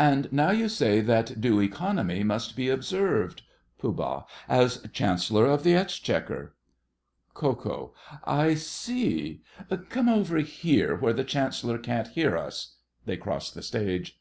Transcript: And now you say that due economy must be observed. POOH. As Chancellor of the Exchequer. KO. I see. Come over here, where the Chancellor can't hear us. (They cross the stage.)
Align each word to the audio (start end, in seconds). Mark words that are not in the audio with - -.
And 0.00 0.32
now 0.32 0.50
you 0.50 0.68
say 0.68 1.00
that 1.02 1.40
due 1.40 1.60
economy 1.60 2.24
must 2.24 2.56
be 2.56 2.68
observed. 2.68 3.42
POOH. 3.78 4.26
As 4.48 4.84
Chancellor 4.92 5.46
of 5.46 5.62
the 5.62 5.72
Exchequer. 5.76 6.56
KO. 7.34 7.94
I 8.24 8.54
see. 8.54 9.42
Come 9.88 10.08
over 10.08 10.38
here, 10.38 10.96
where 10.96 11.12
the 11.12 11.22
Chancellor 11.22 11.78
can't 11.78 12.08
hear 12.08 12.36
us. 12.36 12.74
(They 13.06 13.16
cross 13.16 13.52
the 13.52 13.62
stage.) 13.62 14.18